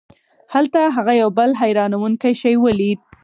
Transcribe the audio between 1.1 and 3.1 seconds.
یو بل حیرانوونکی شی ولید.